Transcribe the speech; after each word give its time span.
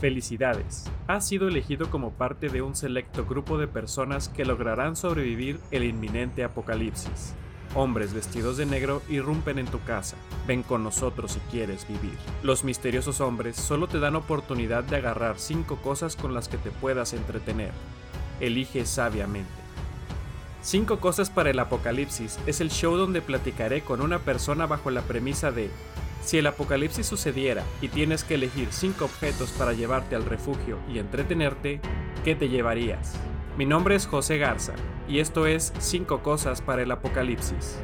Felicidades. 0.00 0.84
Has 1.08 1.26
sido 1.26 1.48
elegido 1.48 1.90
como 1.90 2.12
parte 2.12 2.48
de 2.48 2.62
un 2.62 2.76
selecto 2.76 3.26
grupo 3.26 3.58
de 3.58 3.66
personas 3.66 4.28
que 4.28 4.44
lograrán 4.44 4.94
sobrevivir 4.94 5.58
el 5.72 5.82
inminente 5.82 6.44
apocalipsis. 6.44 7.34
Hombres 7.74 8.14
vestidos 8.14 8.56
de 8.56 8.64
negro 8.64 9.02
irrumpen 9.08 9.58
en 9.58 9.66
tu 9.66 9.80
casa. 9.82 10.16
Ven 10.46 10.62
con 10.62 10.84
nosotros 10.84 11.32
si 11.32 11.40
quieres 11.50 11.86
vivir. 11.88 12.16
Los 12.44 12.62
misteriosos 12.62 13.20
hombres 13.20 13.56
solo 13.56 13.88
te 13.88 13.98
dan 13.98 14.14
oportunidad 14.14 14.84
de 14.84 14.96
agarrar 14.96 15.40
cinco 15.40 15.76
cosas 15.82 16.14
con 16.14 16.32
las 16.32 16.48
que 16.48 16.58
te 16.58 16.70
puedas 16.70 17.12
entretener. 17.12 17.72
Elige 18.38 18.86
sabiamente. 18.86 19.50
Cinco 20.62 21.00
cosas 21.00 21.28
para 21.28 21.50
el 21.50 21.58
apocalipsis 21.58 22.38
es 22.46 22.60
el 22.60 22.70
show 22.70 22.96
donde 22.96 23.20
platicaré 23.20 23.82
con 23.82 24.00
una 24.00 24.20
persona 24.20 24.66
bajo 24.66 24.90
la 24.90 25.02
premisa 25.02 25.50
de 25.50 25.70
si 26.22 26.38
el 26.38 26.46
apocalipsis 26.46 27.06
sucediera 27.06 27.64
y 27.80 27.88
tienes 27.88 28.24
que 28.24 28.34
elegir 28.34 28.68
5 28.70 29.04
objetos 29.04 29.50
para 29.52 29.72
llevarte 29.72 30.14
al 30.14 30.24
refugio 30.24 30.78
y 30.92 30.98
entretenerte, 30.98 31.80
¿qué 32.24 32.34
te 32.34 32.48
llevarías? 32.48 33.14
Mi 33.56 33.64
nombre 33.64 33.94
es 33.94 34.06
José 34.06 34.38
Garza 34.38 34.74
y 35.08 35.20
esto 35.20 35.46
es 35.46 35.72
5 35.78 36.22
cosas 36.22 36.60
para 36.60 36.82
el 36.82 36.90
apocalipsis. 36.90 37.78